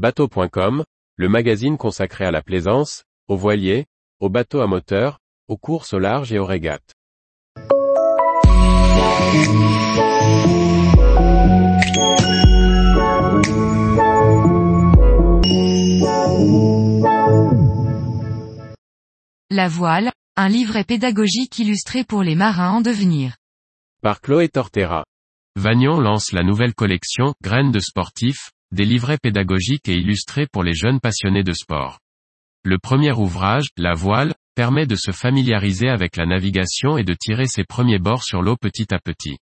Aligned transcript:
Bateau.com, 0.00 0.82
le 1.16 1.28
magazine 1.28 1.76
consacré 1.76 2.24
à 2.24 2.30
la 2.30 2.40
plaisance, 2.40 3.04
aux 3.28 3.36
voiliers, 3.36 3.84
aux 4.18 4.30
bateaux 4.30 4.62
à 4.62 4.66
moteur, 4.66 5.18
aux 5.46 5.58
courses 5.58 5.92
au 5.92 5.98
large 5.98 6.32
et 6.32 6.38
aux 6.38 6.46
régates. 6.46 6.94
La 19.50 19.68
voile, 19.68 20.12
un 20.36 20.48
livret 20.48 20.84
pédagogique 20.84 21.58
illustré 21.58 22.04
pour 22.04 22.22
les 22.22 22.36
marins 22.36 22.70
en 22.70 22.80
devenir. 22.80 23.36
Par 24.00 24.22
Chloé 24.22 24.48
Tortera. 24.48 25.04
Vagnon 25.56 26.00
lance 26.00 26.32
la 26.32 26.42
nouvelle 26.42 26.72
collection, 26.72 27.34
Graines 27.42 27.70
de 27.70 27.80
sportifs, 27.80 28.50
des 28.72 28.84
livrets 28.84 29.18
pédagogiques 29.18 29.88
et 29.88 29.96
illustrés 29.96 30.46
pour 30.46 30.62
les 30.62 30.74
jeunes 30.74 31.00
passionnés 31.00 31.42
de 31.42 31.52
sport. 31.52 31.98
Le 32.64 32.78
premier 32.78 33.12
ouvrage, 33.12 33.68
La 33.76 33.94
voile, 33.94 34.34
permet 34.54 34.86
de 34.86 34.96
se 34.96 35.12
familiariser 35.12 35.88
avec 35.88 36.16
la 36.16 36.26
navigation 36.26 36.98
et 36.98 37.04
de 37.04 37.14
tirer 37.14 37.46
ses 37.46 37.64
premiers 37.64 37.98
bords 37.98 38.24
sur 38.24 38.42
l'eau 38.42 38.56
petit 38.56 38.92
à 38.92 38.98
petit. 38.98 39.38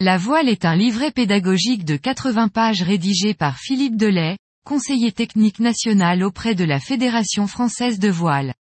La 0.00 0.16
voile 0.16 0.48
est 0.48 0.64
un 0.64 0.76
livret 0.76 1.10
pédagogique 1.10 1.84
de 1.84 1.96
80 1.96 2.48
pages 2.48 2.82
rédigé 2.82 3.34
par 3.34 3.58
Philippe 3.58 3.96
Delay, 3.96 4.38
conseiller 4.64 5.12
technique 5.12 5.60
national 5.60 6.22
auprès 6.22 6.54
de 6.54 6.64
la 6.64 6.80
Fédération 6.80 7.46
française 7.46 7.98
de 7.98 8.08
voile. 8.08 8.54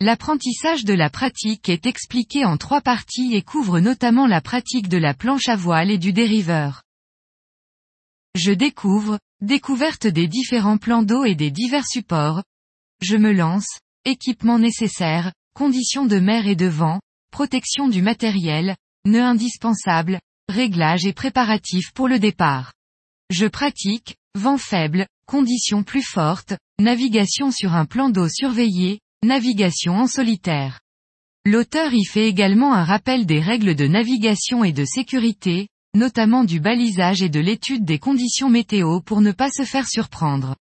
L'apprentissage 0.00 0.84
de 0.84 0.94
la 0.94 1.10
pratique 1.10 1.68
est 1.68 1.86
expliqué 1.86 2.44
en 2.44 2.56
trois 2.56 2.80
parties 2.80 3.34
et 3.34 3.42
couvre 3.42 3.80
notamment 3.80 4.26
la 4.26 4.40
pratique 4.40 4.88
de 4.88 4.96
la 4.96 5.12
planche 5.12 5.48
à 5.48 5.56
voile 5.56 5.90
et 5.90 5.98
du 5.98 6.12
dériveur. 6.12 6.82
Je 8.36 8.52
découvre, 8.52 9.18
découverte 9.40 10.06
des 10.06 10.28
différents 10.28 10.78
plans 10.78 11.02
d'eau 11.02 11.24
et 11.24 11.34
des 11.34 11.50
divers 11.50 11.86
supports. 11.86 12.42
Je 13.02 13.16
me 13.16 13.32
lance, 13.32 13.78
équipement 14.04 14.58
nécessaire, 14.58 15.32
conditions 15.54 16.06
de 16.06 16.18
mer 16.18 16.46
et 16.46 16.56
de 16.56 16.66
vent, 16.66 17.00
protection 17.32 17.88
du 17.88 18.02
matériel, 18.02 18.76
nœuds 19.06 19.22
indispensables, 19.22 20.20
réglages 20.48 21.06
et 21.06 21.12
préparatifs 21.12 21.92
pour 21.92 22.08
le 22.08 22.18
départ. 22.18 22.72
Je 23.30 23.46
pratique, 23.46 24.16
vent 24.34 24.58
faible, 24.58 25.06
conditions 25.26 25.82
plus 25.82 26.02
fortes, 26.02 26.54
navigation 26.78 27.50
sur 27.50 27.74
un 27.74 27.84
plan 27.84 28.10
d'eau 28.10 28.28
surveillé, 28.28 29.00
Navigation 29.22 29.96
en 29.96 30.06
solitaire. 30.06 30.80
L'auteur 31.44 31.92
y 31.92 32.06
fait 32.06 32.26
également 32.26 32.72
un 32.72 32.84
rappel 32.84 33.26
des 33.26 33.40
règles 33.40 33.74
de 33.74 33.86
navigation 33.86 34.64
et 34.64 34.72
de 34.72 34.86
sécurité, 34.86 35.68
notamment 35.94 36.44
du 36.44 36.60
balisage 36.60 37.22
et 37.22 37.28
de 37.28 37.40
l'étude 37.40 37.84
des 37.84 37.98
conditions 37.98 38.48
météo 38.48 39.00
pour 39.00 39.20
ne 39.20 39.32
pas 39.32 39.50
se 39.50 39.64
faire 39.64 39.88
surprendre. 39.88 40.56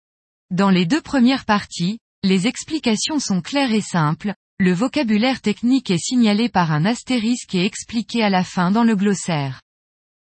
Dans 0.50 0.70
les 0.70 0.86
deux 0.86 1.02
premières 1.02 1.44
parties, 1.44 1.98
les 2.24 2.46
explications 2.46 3.18
sont 3.18 3.40
claires 3.40 3.72
et 3.72 3.80
simples, 3.80 4.34
le 4.58 4.72
vocabulaire 4.72 5.40
technique 5.40 5.90
est 5.90 6.02
signalé 6.02 6.48
par 6.48 6.72
un 6.72 6.84
astérisque 6.84 7.54
et 7.54 7.64
expliqué 7.64 8.24
à 8.24 8.30
la 8.30 8.42
fin 8.42 8.70
dans 8.70 8.84
le 8.84 8.96
glossaire. 8.96 9.60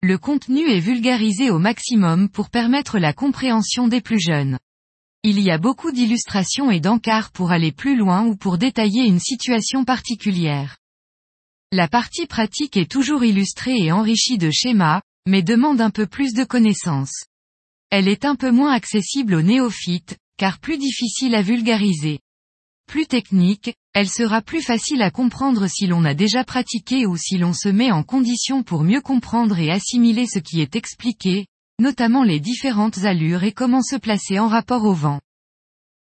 Le 0.01 0.17
contenu 0.17 0.69
est 0.69 0.79
vulgarisé 0.79 1.49
au 1.49 1.59
maximum 1.59 2.29
pour 2.29 2.49
permettre 2.49 2.97
la 2.97 3.13
compréhension 3.13 3.87
des 3.87 4.01
plus 4.01 4.19
jeunes. 4.19 4.57
Il 5.23 5.39
y 5.39 5.51
a 5.51 5.57
beaucoup 5.57 5.91
d'illustrations 5.91 6.71
et 6.71 6.79
d'encarts 6.79 7.31
pour 7.31 7.51
aller 7.51 7.71
plus 7.71 7.95
loin 7.95 8.25
ou 8.25 8.35
pour 8.35 8.57
détailler 8.57 9.05
une 9.05 9.19
situation 9.19 9.85
particulière. 9.85 10.77
La 11.75 11.87
partie 11.87 12.27
pratique 12.27 12.77
est 12.77 12.91
toujours 12.91 13.23
illustrée 13.23 13.75
et 13.79 13.91
enrichie 13.91 14.37
de 14.37 14.51
schémas, 14.51 15.01
mais 15.25 15.41
demande 15.41 15.81
un 15.81 15.89
peu 15.89 16.05
plus 16.05 16.33
de 16.33 16.43
connaissances. 16.43 17.25
Elle 17.89 18.07
est 18.07 18.25
un 18.25 18.35
peu 18.35 18.51
moins 18.51 18.71
accessible 18.71 19.33
aux 19.33 19.41
néophytes, 19.41 20.15
car 20.37 20.59
plus 20.59 20.77
difficile 20.77 21.33
à 21.33 21.41
vulgariser. 21.41 22.19
Plus 22.85 23.07
technique, 23.07 23.73
elle 23.95 24.07
sera 24.07 24.43
plus 24.43 24.61
facile 24.61 25.01
à 25.01 25.09
comprendre 25.09 25.65
si 25.65 25.87
l'on 25.87 26.05
a 26.05 26.13
déjà 26.13 26.43
pratiqué 26.43 27.07
ou 27.07 27.17
si 27.17 27.39
l'on 27.39 27.53
se 27.53 27.69
met 27.69 27.91
en 27.91 28.03
condition 28.03 28.61
pour 28.61 28.83
mieux 28.83 29.01
comprendre 29.01 29.57
et 29.57 29.71
assimiler 29.71 30.27
ce 30.27 30.37
qui 30.37 30.61
est 30.61 30.75
expliqué, 30.75 31.47
notamment 31.79 32.23
les 32.23 32.39
différentes 32.39 32.99
allures 32.99 33.45
et 33.45 33.51
comment 33.51 33.81
se 33.81 33.95
placer 33.95 34.37
en 34.37 34.47
rapport 34.47 34.85
au 34.85 34.93
vent. 34.93 35.21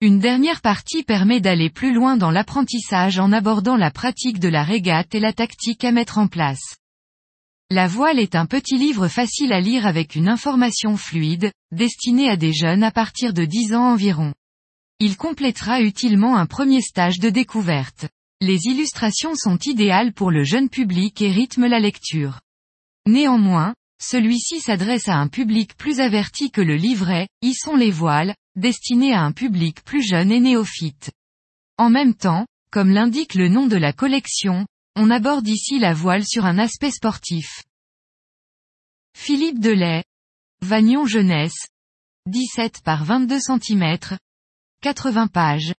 Une 0.02 0.20
dernière 0.20 0.62
partie 0.62 1.04
permet 1.04 1.42
d'aller 1.42 1.70
plus 1.70 1.94
loin 1.94 2.16
dans 2.16 2.32
l'apprentissage 2.32 3.20
en 3.20 3.34
abordant 3.34 3.76
la 3.76 3.92
pratique 3.92 4.40
de 4.40 4.48
la 4.48 4.64
régate 4.64 5.14
et 5.14 5.20
la 5.20 5.34
tactique 5.34 5.84
à 5.84 5.92
mettre 5.92 6.18
en 6.18 6.28
place. 6.28 6.78
La 7.70 7.86
voile 7.86 8.18
est 8.18 8.34
un 8.34 8.46
petit 8.46 8.78
livre 8.78 9.10
facile 9.10 9.52
à 9.52 9.60
lire 9.60 9.86
avec 9.86 10.16
une 10.16 10.30
information 10.30 10.96
fluide, 10.96 11.52
destiné 11.74 12.30
à 12.30 12.38
des 12.38 12.54
jeunes 12.54 12.84
à 12.84 12.92
partir 12.92 13.34
de 13.34 13.44
10 13.44 13.76
ans 13.76 13.92
environ. 13.92 14.34
Il 15.02 15.18
complétera 15.18 15.82
utilement 15.82 16.38
un 16.38 16.46
premier 16.46 16.80
stage 16.80 17.20
de 17.20 17.30
découverte. 17.30 18.08
Les 18.40 18.68
illustrations 18.68 19.36
sont 19.36 19.60
idéales 19.66 20.14
pour 20.14 20.32
le 20.32 20.46
jeune 20.46 20.70
public 20.70 21.22
et 21.22 21.30
rythment 21.30 21.68
la 21.68 21.82
lecture. 21.82 22.40
Néanmoins, 23.06 23.76
celui-ci 24.02 24.62
s'adresse 24.62 25.10
à 25.10 25.18
un 25.18 25.28
public 25.28 25.76
plus 25.76 26.00
averti 26.00 26.52
que 26.52 26.62
le 26.62 26.78
livret, 26.78 27.28
y 27.42 27.54
sont 27.54 27.76
les 27.76 27.92
voiles, 27.92 28.34
destiné 28.60 29.14
à 29.14 29.24
un 29.24 29.32
public 29.32 29.84
plus 29.84 30.04
jeune 30.04 30.32
et 30.32 30.40
néophyte. 30.40 31.12
En 31.78 31.90
même 31.90 32.14
temps, 32.14 32.46
comme 32.72 32.92
l'indique 32.92 33.34
le 33.34 33.48
nom 33.48 33.68
de 33.68 33.78
la 33.78 33.94
collection, 33.94 34.68
on 34.96 35.10
aborde 35.10 35.48
ici 35.48 35.80
la 35.80 35.94
voile 35.94 36.26
sur 36.26 36.46
un 36.46 36.60
aspect 36.60 36.92
sportif. 36.92 37.64
Philippe 39.16 39.60
Delay. 39.60 40.04
Vagnon 40.62 41.06
Jeunesse. 41.06 41.68
17 42.28 42.82
par 42.84 43.06
22 43.06 43.40
cm. 43.40 43.98
80 44.82 45.28
pages. 45.28 45.74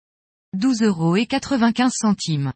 12 0.54 0.82
euros 0.82 1.16
et 1.16 1.26
95 1.26 1.92
centimes. 1.94 2.52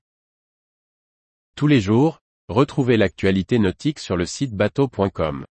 Tous 1.55 1.67
les 1.67 1.81
jours, 1.81 2.19
retrouvez 2.49 2.97
l'actualité 2.97 3.59
nautique 3.59 4.01
sur 4.01 4.17
le 4.17 4.27
site 4.27 4.53
bateau.com. 4.53 5.47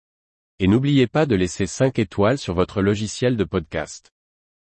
Et 0.60 0.68
n'oubliez 0.68 1.08
pas 1.08 1.26
de 1.26 1.36
laisser 1.36 1.68
5 1.68 1.98
étoiles 2.00 2.38
sur 2.38 2.54
votre 2.54 2.82
logiciel 2.82 3.38
de 3.38 3.44
podcast. 3.44 4.13